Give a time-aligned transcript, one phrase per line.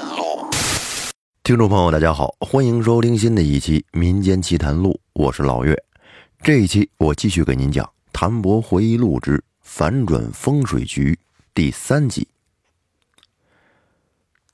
[0.00, 0.46] 录，
[1.42, 5.76] 听众朋友，大家好，欢迎收听新的一期《民间奇谈录》，我是老岳。
[6.40, 11.12] 这一期我继续给您讲《谭博回忆录之反转风水局》
[11.54, 12.26] 第三集。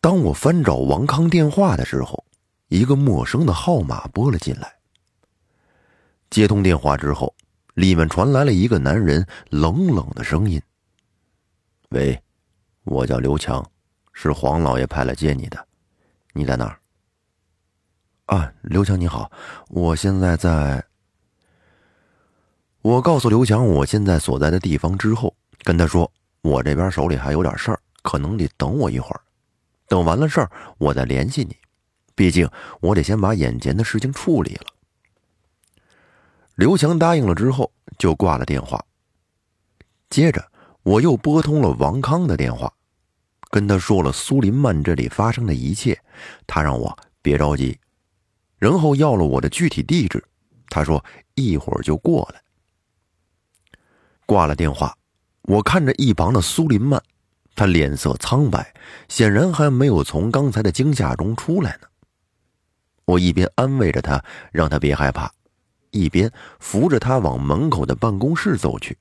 [0.01, 2.25] 当我翻找王康电话的时候，
[2.69, 4.75] 一个陌生的号码拨了进来。
[6.31, 7.35] 接通电话之后，
[7.75, 10.61] 里面传来了一个男人冷冷的声音
[11.91, 12.21] ：“喂，
[12.85, 13.65] 我叫刘强。”
[14.15, 15.67] 是黄老爷派来接你的，
[16.33, 16.79] 你在哪儿？
[18.27, 19.31] 啊，刘强你好，
[19.69, 20.83] 我现在在。
[22.81, 26.11] 我告诉刘强我现在所在的地方之后，跟他说
[26.43, 29.21] 我这边手里还有点事儿，可能得等我一会儿，
[29.89, 31.57] 等完了事儿我再联系你，
[32.15, 32.49] 毕竟
[32.81, 34.67] 我得先把眼前的事情处理了。
[36.55, 38.85] 刘强答应了之后就挂了电话，
[40.09, 40.47] 接着
[40.83, 42.73] 我又拨通了王康的电话。
[43.55, 45.97] 跟他说了苏林曼这里发生的一切，
[46.45, 47.79] 他让我别着急，
[48.59, 50.21] 然后要了我的具体地址。
[50.69, 51.05] 他说
[51.37, 52.43] 一会儿就过来。
[54.27, 54.93] 挂了电话，
[55.43, 57.01] 我看着一旁的苏林曼，
[57.55, 58.75] 他脸色苍白，
[59.09, 61.87] 显然还没有从刚才的惊吓中出来呢。
[63.05, 65.31] 我一边安慰着他，让他别害怕，
[65.93, 66.29] 一边
[66.59, 68.99] 扶着他往门口的办公室走去。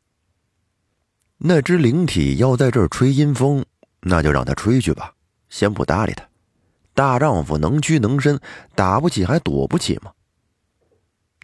[1.39, 3.65] 那只灵体要在这儿吹阴风。
[4.03, 5.13] 那就让他吹去吧，
[5.49, 6.23] 先不搭理他。
[6.93, 8.39] 大丈夫能屈能伸，
[8.75, 10.11] 打不起还躲不起吗？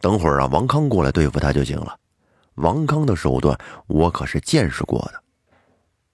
[0.02, 1.98] 等会儿让王康过来对付他就行了。
[2.56, 5.24] 王康的手段我可是见识过的，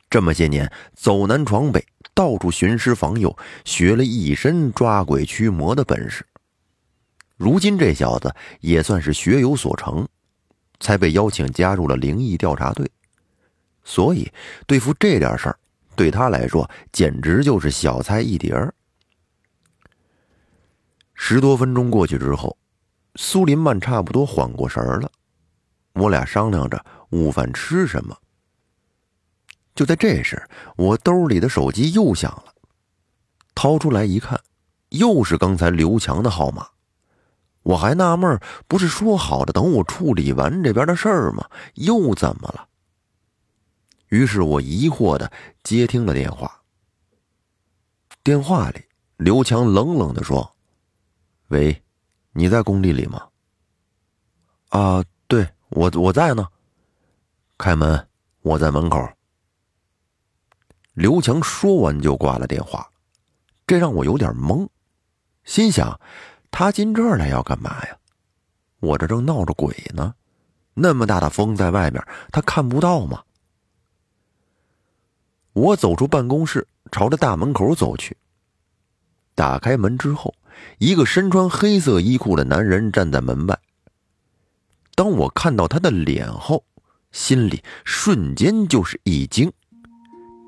[0.09, 3.35] 这么些年走南闯北，到处寻师访友，
[3.65, 6.25] 学了一身抓鬼驱魔的本事。
[7.35, 10.07] 如今这小子也算是学有所成，
[10.79, 12.89] 才被邀请加入了灵异调查队。
[13.83, 14.31] 所以
[14.65, 15.59] 对付这点事儿。
[15.95, 18.73] 对他来说，简直就是小菜一碟儿。
[21.13, 22.57] 十多分钟过去之后，
[23.15, 25.09] 苏林曼差不多缓过神儿了。
[25.93, 28.15] 我俩商量着午饭吃什么。
[29.73, 30.41] 就在这时，
[30.75, 32.53] 我兜里的手机又响了，
[33.53, 34.39] 掏出来一看，
[34.89, 36.67] 又是刚才刘强的号码。
[37.63, 41.45] 我还纳闷，不是说好的等我处理完这边的事儿吗？
[41.75, 42.67] 又怎么了？
[44.09, 45.31] 于是我疑惑的
[45.63, 46.61] 接听了电话。
[48.23, 48.83] 电话里，
[49.17, 50.55] 刘强冷冷的说
[51.49, 51.83] ：“喂，
[52.33, 53.27] 你在工地里吗
[54.69, 56.47] ？”“啊，对，我我在呢。
[57.57, 58.07] ”“开门，
[58.41, 59.07] 我在门口。”
[60.93, 62.89] 刘强说完就挂了电话，
[63.67, 64.67] 这让我有点懵，
[65.43, 65.99] 心想：
[66.51, 67.97] 他进这儿来要干嘛呀？
[68.79, 70.15] 我这正闹着鬼呢，
[70.73, 72.01] 那么大的风在外面，
[72.31, 73.23] 他看不到吗？
[75.55, 78.15] 我走出办公室，朝着大门口走去。
[79.33, 80.35] 打开门之后，
[80.79, 83.57] 一个身穿黑色衣裤的男人站在门外。
[84.95, 86.61] 当我看到他的脸后，
[87.13, 89.49] 心里瞬间就是一惊。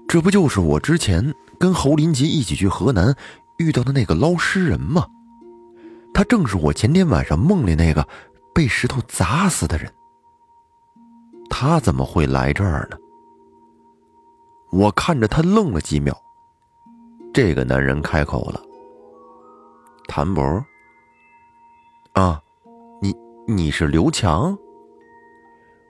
[0.10, 3.16] 这不就是我之前跟侯林吉一起去河南
[3.60, 5.08] 遇到的那个捞尸人吗？
[6.14, 8.06] 他正是我前天晚上梦里那个
[8.54, 9.90] 被石头砸死的人。
[11.50, 12.98] 他怎么会来这儿呢？
[14.70, 16.16] 我看着他愣了几秒，
[17.34, 18.62] 这个男人开口了
[20.08, 20.44] ：“谭博，
[22.14, 22.42] 啊，
[23.02, 23.16] 你
[23.48, 24.58] 你是刘强？”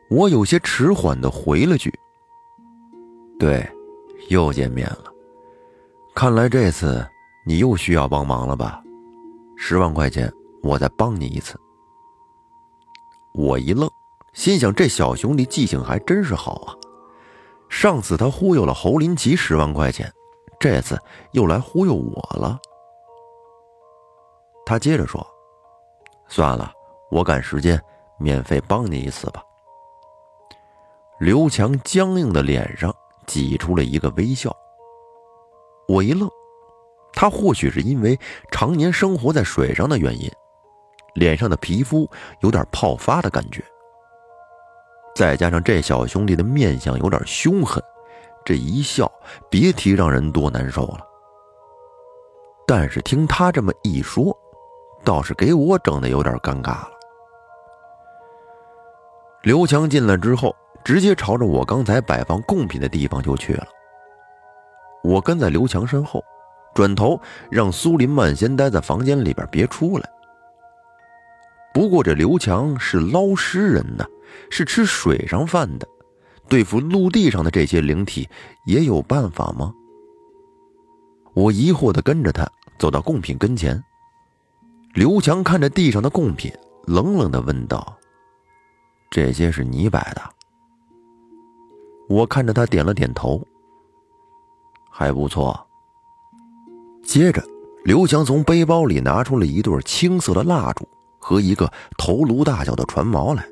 [0.10, 1.94] 我有些迟缓的回了句
[3.40, 3.68] ：“对，
[4.30, 5.06] 又见面了。
[6.16, 7.06] 看来这次
[7.46, 8.82] 你又需要帮忙了吧？
[9.58, 10.32] 十万块钱，
[10.64, 11.59] 我再帮你一次。”
[13.34, 13.90] 我一愣，
[14.34, 16.74] 心想：这小兄弟记性还真是好啊。
[17.80, 20.12] 上次他忽悠了侯林奇十万块钱，
[20.60, 21.00] 这次
[21.34, 22.60] 又来忽悠我了。
[24.66, 25.24] 他接着说
[26.28, 26.74] ：“算了，
[27.12, 27.80] 我赶时间，
[28.18, 29.44] 免费帮你一次吧。”
[31.22, 32.92] 刘强僵硬的脸上
[33.28, 34.52] 挤出了一个微笑。
[35.88, 36.28] 我一愣，
[37.14, 38.20] 他或许是因为
[38.50, 40.28] 常年生活在水上的原因，
[41.14, 42.09] 脸上的皮肤
[42.40, 43.64] 有点泡发的感觉。
[45.17, 47.84] 再加上这小兄弟的面相有点凶狠，
[48.46, 49.11] 这一笑，
[49.49, 50.99] 别提让人多难受了。
[52.67, 54.31] 但是听他这么一说，
[55.03, 56.91] 倒是给我整的有点尴尬了。
[59.41, 63.66] 刘强进来之后，直接朝着我刚才摆放贡品的地方就去了。
[65.03, 66.23] 我跟在刘强身后，
[66.75, 70.08] 转头让苏林曼先待在房间里边，别出来。
[71.73, 74.05] 不过这刘强是捞尸人呢。
[74.50, 75.88] 是吃水上饭的，
[76.47, 78.28] 对付陆地上的这些灵体
[78.66, 79.74] 也有办法吗？
[81.34, 82.47] 我疑惑的跟着他
[82.79, 83.84] 走到贡品跟前。
[84.94, 86.52] 刘强看着地上的贡品，
[86.85, 87.96] 冷冷的问道
[89.12, 90.22] ：“这些是你摆的？”
[92.09, 93.46] 我看着他点了点头，
[94.90, 95.68] 还不错。
[97.03, 97.44] 接着，
[97.84, 100.88] 刘强从背包里拿出了一对青色的蜡烛
[101.20, 103.46] 和一个头颅大小的船锚来，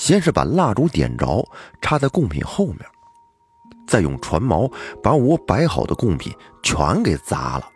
[0.00, 1.46] 先是把蜡烛点着，
[1.82, 2.78] 插在贡品后面，
[3.86, 6.32] 再用船锚把我摆好的贡品
[6.62, 7.68] 全给砸了。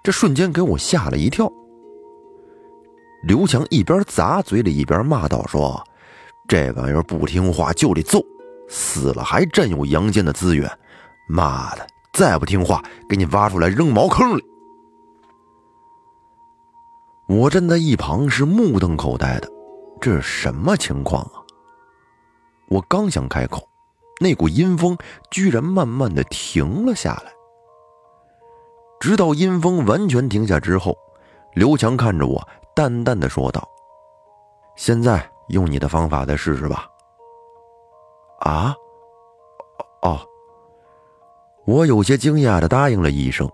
[0.00, 1.50] 这瞬间给我吓了一跳。
[3.24, 5.84] 刘强一边砸，嘴里一边骂道：“说
[6.46, 8.20] 这玩意儿不听话就得揍。”
[8.70, 10.70] 死了还占有阳间的资源，
[11.28, 11.84] 妈的！
[12.12, 14.44] 再不听话，给你挖出来扔茅坑里！
[17.26, 19.50] 我站在一旁是目瞪口呆的，
[20.00, 21.42] 这是什么情况啊？
[22.68, 23.66] 我刚想开口，
[24.20, 24.96] 那股阴风
[25.30, 27.32] 居然慢慢的停了下来。
[29.00, 30.96] 直到阴风完全停下之后，
[31.54, 33.66] 刘强看着我，淡淡的说道
[34.76, 36.86] ：“现在用你的方法再试试吧。”
[38.40, 38.74] 啊，
[40.02, 40.20] 哦，
[41.64, 43.50] 我有些惊讶的答应了一声，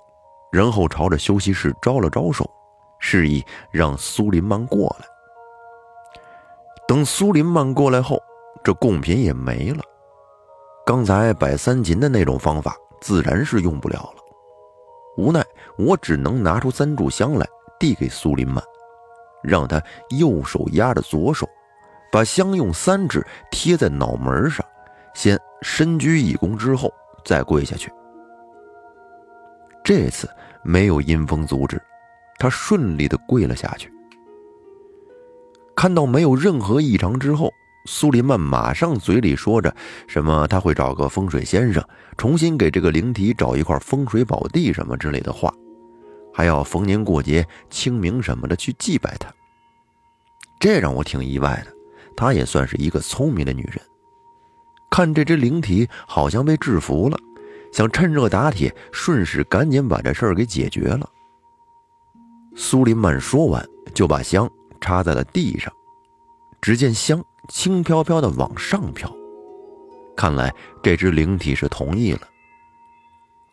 [0.50, 2.50] 然后朝着休息室招了招手，
[2.98, 5.06] 示意让苏林曼过来。
[6.86, 8.18] 等苏林曼过来后，
[8.62, 9.82] 这贡品也没了。
[10.86, 14.22] 刚才摆三琴的那种方法自然是用不了了。
[15.16, 15.44] 无奈，
[15.78, 17.46] 我只能拿出三炷香来
[17.78, 18.62] 递给苏林曼，
[19.42, 21.48] 让他右手压着左手，
[22.12, 24.64] 把香用三指贴在脑门上。
[25.14, 26.92] 先深鞠一躬，之后
[27.24, 27.90] 再跪下去。
[29.82, 30.28] 这次
[30.62, 31.80] 没有阴风阻止，
[32.38, 33.90] 他顺利的跪了下去。
[35.76, 37.52] 看到没有任何异常之后，
[37.86, 39.74] 苏林曼马上嘴里说着
[40.06, 41.86] 什么他会找个风水先生，
[42.16, 45.52] 重新给这个灵体找一块风水宝地什么之类的话，
[46.32, 49.28] 还要逢年过节、清明什么的去祭拜他。
[50.58, 51.72] 这让我挺意外的，
[52.16, 53.78] 她也算是一个聪明的女人。
[54.90, 57.18] 看这只灵体好像被制服了，
[57.72, 61.06] 想趁热打铁，顺势赶紧把这事儿给解决了。
[62.56, 63.62] 苏林曼说完，
[63.92, 64.48] 就把香
[64.84, 65.72] 插在了地上，
[66.60, 69.10] 只见香轻飘飘的往上飘，
[70.14, 72.20] 看来这只灵体是同意了。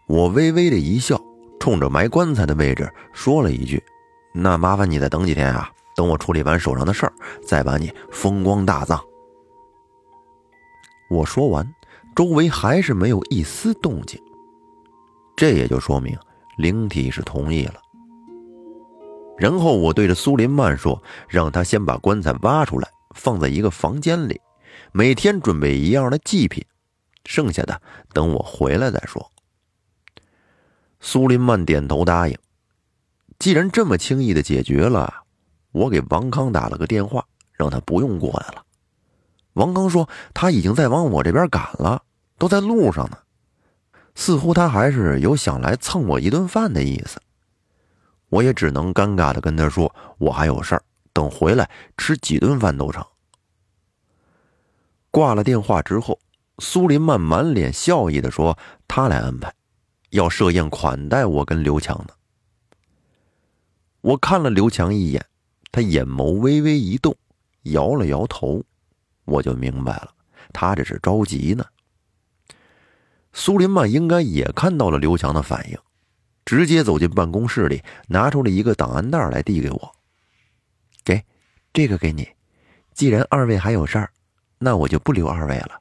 [0.07, 1.17] 我微微的一笑，
[1.57, 3.81] 冲着埋棺材的位置说了一句
[4.35, 9.01] ：“那麻烦你再等几天啊，等我处理完手上的事儿，再把你风光大葬。”
[11.09, 11.65] 我说完，
[12.13, 14.21] 周围还是没有一丝动静，
[15.37, 16.17] 这也就说明
[16.57, 17.75] 灵体是同意了。
[19.41, 24.39] 然后我对着苏林曼说：“让他先把棺材挖出来，放在一个房间里，
[24.91, 26.63] 每天准备一样的祭品，
[27.25, 27.81] 剩下的
[28.13, 29.31] 等我回来再说。”
[31.01, 32.37] 苏林曼点头答应。
[33.39, 35.11] 既然这么轻易的解决了，
[35.71, 38.63] 我给王康打了个电话，让他不用过来了。
[39.53, 42.03] 王刚说：“他已经在往我这边赶了，
[42.37, 43.17] 都在路上呢。
[44.13, 47.19] 似乎他还是有想来蹭我一顿饭的意思。”
[48.31, 50.81] 我也只能尴尬的跟他说：“我还有事儿，
[51.11, 53.05] 等回来吃几顿饭都成。”
[55.11, 56.17] 挂了电话之后，
[56.59, 58.57] 苏林曼满脸笑意的说
[58.87, 59.53] ：“他来安排，
[60.11, 62.13] 要设宴款待我跟刘强呢。”
[63.99, 65.25] 我看了刘强一眼，
[65.69, 67.13] 他眼眸微微一动，
[67.63, 68.63] 摇了摇头。
[69.25, 70.09] 我就明白了，
[70.53, 71.65] 他这是着急呢。
[73.33, 75.77] 苏林曼应该也看到了刘强的反应，
[76.51, 79.95] 直接走进办公室里，拿出了一个档案袋来递给我。
[81.01, 81.23] 给，
[81.71, 82.27] 这个给你。
[82.93, 84.11] 既然二位还有事儿，
[84.57, 85.79] 那我就不留二位了，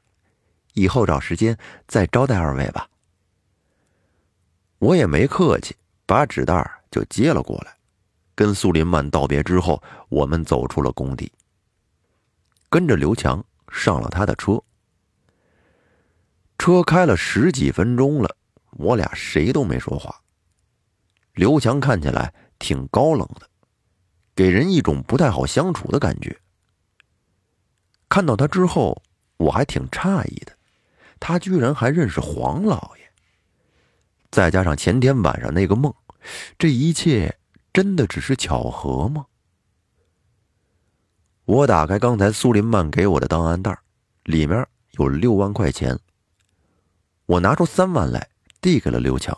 [0.75, 1.59] 以后找时间
[1.89, 2.89] 再招待二位吧。
[4.79, 5.75] 我也没客气，
[6.07, 7.77] 把纸袋就接了过来，
[8.37, 11.33] 跟苏林曼道别之后，我们走出了工地。
[12.69, 14.63] 跟着刘强上了他的车，
[16.59, 18.37] 车开了十几分钟了，
[18.77, 20.15] 我俩谁都没说话。
[21.35, 23.49] 刘强看起来挺高冷的，
[24.35, 26.39] 给人一种不太好相处的感觉。
[28.09, 29.01] 看到他之后，
[29.37, 30.53] 我还挺诧异的，
[31.19, 33.11] 他居然还认识黄老爷。
[34.31, 35.95] 再加上前天晚上那个梦，
[36.59, 37.39] 这一切
[37.73, 39.27] 真的只是巧合吗？
[41.45, 43.77] 我打开刚才苏林曼给我的档案袋，
[44.25, 45.99] 里面有六万块钱。
[47.27, 48.29] 我拿出三万来
[48.61, 49.37] 递给了刘强，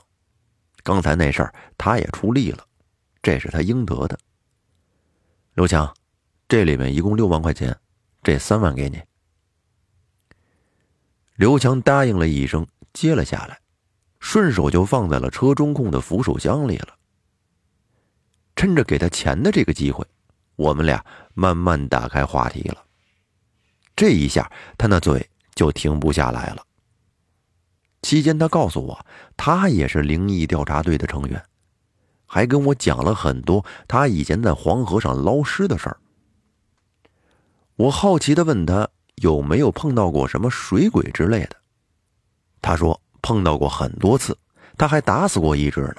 [0.83, 2.67] 刚才那事儿他也出力了，
[3.23, 4.19] 这是他应得的。
[5.55, 5.93] 刘强，
[6.49, 7.77] 这里面一共六万块钱，
[8.23, 9.01] 这三万给你。
[11.37, 13.61] 刘强答应了一声，接了下来，
[14.21, 16.97] 顺手就放在了车中控的扶手箱里了。
[18.55, 20.07] 趁着给他钱的这个机会，
[20.57, 22.85] 我们俩慢慢打开话题了。
[23.97, 26.65] 这一下，他那嘴就停不下来了。
[28.03, 29.07] 期间，他告诉我，
[29.37, 31.43] 他也是灵异调查队的成员，
[32.27, 35.97] 还跟我讲了很多他以前在黄河上捞尸的事儿。
[37.77, 41.57] 我好奇的问他有没有碰到过什么水鬼之类的，
[42.61, 44.37] 他说碰到过很多次，
[44.77, 45.97] 他还打死过一只呢。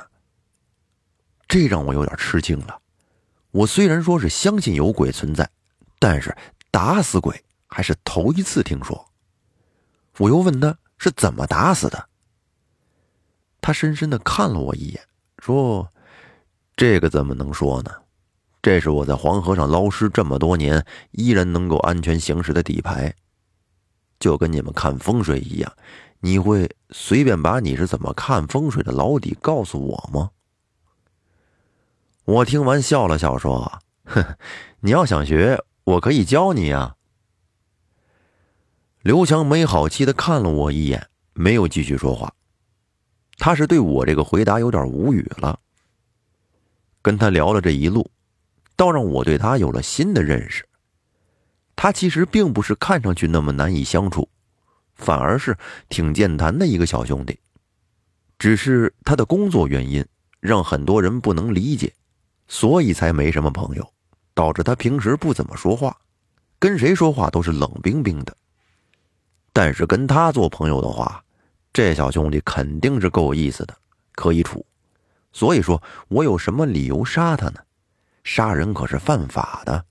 [1.47, 2.79] 这让我有点吃惊了。
[3.51, 5.49] 我虽然说是相信有鬼存在，
[5.99, 6.35] 但是
[6.71, 9.05] 打死鬼还是头一次听说。
[10.17, 12.07] 我又问他是怎么打死的，
[13.59, 15.01] 他深深的看了我一眼，
[15.39, 15.89] 说
[16.77, 17.91] ：“这个怎么能说呢？
[18.61, 23.13] 这是我在黄河上捞尸这么多年，依然能够安全行驶的底牌，
[24.17, 25.73] 就跟你们看风水一样。
[26.21, 30.31] 你会随便把你是怎么看风水的老底告诉我吗？”
[32.23, 34.37] 我听完笑了笑，说：“哼，
[34.79, 36.95] 你要想学，我可以教你啊。”
[39.03, 42.33] 刘强没好气的看了我一眼，没有继续说话。
[43.37, 45.59] 他是对我这个回答有点无语了。
[47.01, 48.09] 跟他聊了这一路，
[48.77, 50.65] 倒让我对他有了新的认识。
[51.75, 54.29] 他其实并不是看上去那么难以相处，
[54.95, 55.57] 反而是
[55.89, 57.37] 挺健谈的一个小兄弟。
[58.39, 60.05] 只是他的工作原因，
[60.39, 61.93] 让很多人不能理解。
[62.47, 63.93] 所以才没什么朋友，
[64.33, 65.93] 导致他平时不怎么说话，
[66.57, 68.33] 跟谁说话都是冷冰冰的。
[69.53, 71.23] 但是跟他做朋友的话，
[71.71, 73.77] 这小兄弟肯定是够意思的，
[74.15, 74.65] 可以处。
[75.31, 77.59] 所以说我有什么理由杀他呢？
[78.23, 79.85] 杀人可是犯法的。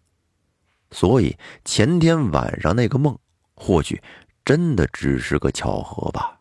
[0.90, 3.16] 所以前天晚上那个梦，
[3.54, 4.02] 或许
[4.44, 6.38] 真的只是个巧合吧。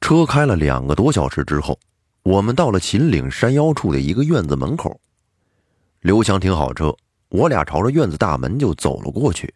[0.00, 1.78] 车开了两个多小时之后。
[2.24, 5.00] 我们到了秦岭山腰处的一个院子门口，
[6.00, 6.94] 刘强停好车，
[7.30, 9.54] 我俩朝着院子大门就走了过去。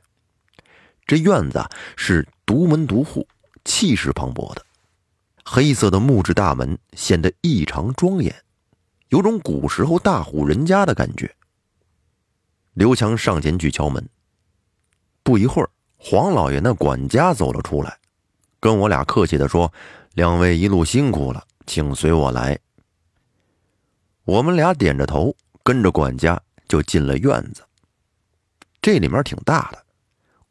[1.04, 1.62] 这院子
[1.96, 3.26] 是独门独户，
[3.64, 4.64] 气势磅礴的，
[5.44, 8.34] 黑色的木质大门显得异常庄严，
[9.08, 11.34] 有种古时候大户人家的感觉。
[12.74, 14.08] 刘强上前去敲门，
[15.22, 17.98] 不一会儿，黄老爷那管家走了出来，
[18.58, 19.72] 跟我俩客气的说
[20.14, 22.58] ：“两位一路辛苦了。”请随我来。
[24.24, 27.62] 我们俩点着头，跟着管家就进了院子。
[28.80, 29.81] 这里面挺大的，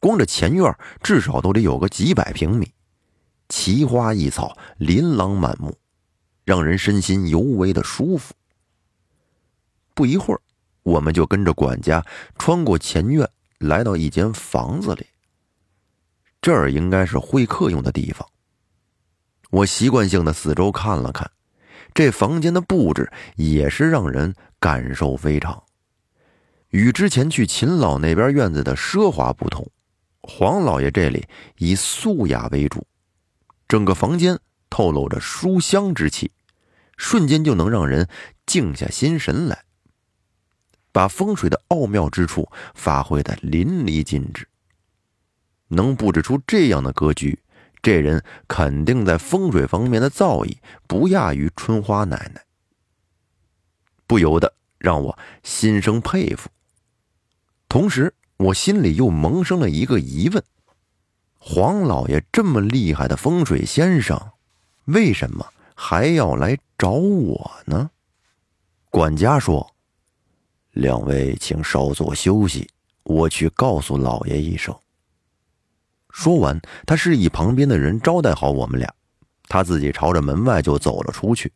[0.02, 2.72] 光这前院至少都得有个几百平米，
[3.48, 5.78] 奇花异草，琳琅满目，
[6.44, 8.34] 让人身心尤为的舒服。
[9.94, 10.40] 不一会儿，
[10.82, 12.04] 我们就跟着管家
[12.36, 15.06] 穿过前院，来到一间房子里。
[16.40, 18.28] 这儿应该是会客用的地方。
[19.50, 21.30] 我习惯性的四周看了看，
[21.94, 25.62] 这房间的布置也是让人感受非常。
[26.70, 29.70] 与之前去秦老那边院子的奢华不同，
[30.22, 31.26] 黄老爷这里
[31.58, 32.86] 以素雅为主，
[33.68, 34.38] 整个房间
[34.70, 36.30] 透露着书香之气，
[36.96, 38.08] 瞬间就能让人
[38.46, 39.64] 静下心神来，
[40.92, 44.48] 把风水的奥妙之处发挥的淋漓尽致。
[45.68, 47.38] 能布置出这样的格局。
[47.82, 52.40] 这人肯定在风水方面的造诣不亚于春花奶奶，
[54.06, 56.48] 不由得让我心生佩服。
[57.68, 60.42] 同时，我心里又萌生了一个疑问：
[61.38, 64.20] 黄老爷这么厉害的风水先生，
[64.84, 67.90] 为什么还要来找我呢？
[68.90, 69.74] 管家说
[70.72, 72.68] ：“两位请稍作休息，
[73.04, 74.76] 我去告诉老爷一声。”
[76.10, 78.92] 说完，他示意旁边的人招待好我们俩，
[79.48, 81.52] 他自己朝着门外就走了出去。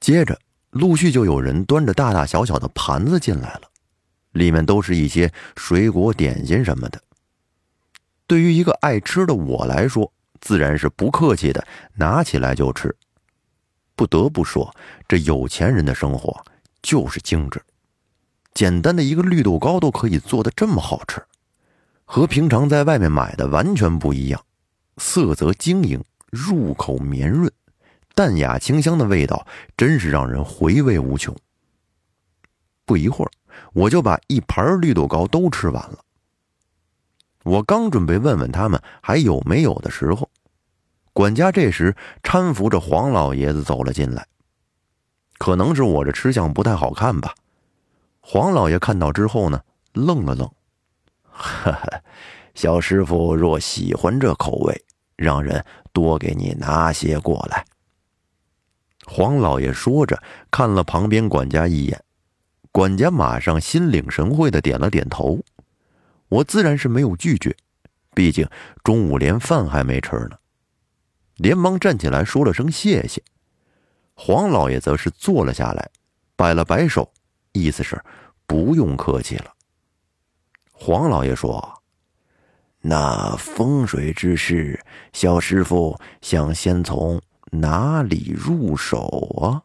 [0.00, 0.38] 接着，
[0.70, 3.69] 陆续就有人端着大大小小的盘子进来了，
[4.32, 7.00] 里面都是一些水果、点心什么的。
[8.26, 12.94] 对于一个爱吃的我来说，自然是不客气的拿起来就吃。
[13.96, 14.74] 不得不说，
[15.08, 16.44] 这有钱人的生活
[16.80, 17.60] 就是精致，
[18.54, 21.22] 简单的一个绿豆糕都可以做的这么好吃。
[22.04, 24.42] 和平常在外面买的完全不一样，
[24.96, 27.52] 色泽晶莹，入口绵润，
[28.14, 29.46] 淡雅清香的味道
[29.76, 31.36] 真是让人回味无穷。
[32.84, 33.30] 不一会儿，
[33.72, 35.98] 我就把一盘绿豆糕都吃完了。
[37.44, 40.30] 我刚准备问问他们还有没有的时候，
[41.12, 44.26] 管家这时搀扶着黄老爷子走了进来。
[45.38, 47.34] 可能是我这吃相不太好看吧，
[48.20, 49.62] 黄老爷看到之后呢，
[49.94, 50.46] 愣了愣。
[51.32, 52.02] 哈哈，
[52.54, 54.84] 小师傅若喜欢这口味，
[55.16, 55.64] 让人
[55.94, 57.64] 多给你拿些过来。
[59.06, 62.04] 黄老爷说着，看了旁边管家一眼，
[62.72, 65.40] 管家马上心领神会的点了点头。
[66.28, 67.56] 我自然是没有拒绝，
[68.14, 68.48] 毕竟
[68.84, 70.38] 中午连饭还没吃呢。
[71.36, 73.22] 连忙站起来说了声谢谢。
[74.14, 75.90] 黄老爷则是坐了下来，
[76.36, 77.12] 摆了摆手，
[77.52, 78.00] 意思是
[78.46, 79.52] 不用客气了。
[80.72, 81.82] 黄老爷说
[82.82, 84.78] ：“那风水之事，
[85.12, 87.20] 小师傅想先从……”
[87.52, 89.08] 哪里入手
[89.42, 89.58] 啊？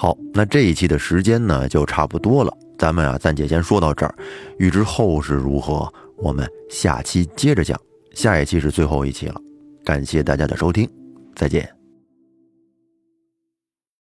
[0.00, 2.50] 好，那这一期的时间呢，就差不多了。
[2.78, 4.14] 咱们啊，暂且先说到这儿。
[4.56, 7.78] 欲知后事如何，我们下期接着讲。
[8.14, 9.38] 下一期是最后一期了，
[9.84, 10.88] 感谢大家的收听，
[11.36, 11.79] 再见。